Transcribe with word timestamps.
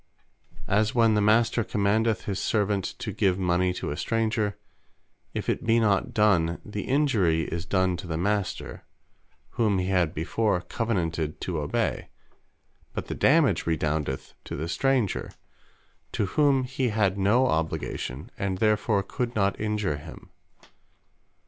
As 0.67 0.95
when 0.95 1.13
The 1.13 1.21
Master 1.21 1.63
commandeth 1.63 2.23
his 2.23 2.39
servant 2.39 2.83
to 2.97 3.11
give 3.11 3.37
mony 3.37 3.71
to 3.75 3.91
a 3.91 3.95
stranger; 3.95 4.57
if 5.35 5.47
it 5.47 5.63
be 5.63 5.79
not 5.79 6.11
done, 6.11 6.59
the 6.65 6.85
Injury 6.87 7.43
is 7.43 7.67
done 7.67 7.95
to 7.97 8.07
the 8.07 8.17
Master, 8.17 8.83
whom 9.49 9.77
he 9.77 9.89
had 9.89 10.15
before 10.15 10.59
Covenanted 10.59 11.39
to 11.41 11.59
obey; 11.59 12.09
but 12.93 13.09
the 13.09 13.15
dammage 13.15 13.67
redoundeth 13.67 14.33
to 14.45 14.55
the 14.55 14.67
stranger, 14.67 15.29
to 16.13 16.25
whom 16.25 16.63
he 16.63 16.89
had 16.89 17.19
no 17.19 17.45
Obligation; 17.45 18.31
and 18.39 18.57
therefore 18.57 19.03
could 19.03 19.35
not 19.35 19.59
Injure 19.59 19.97
him. 19.97 20.31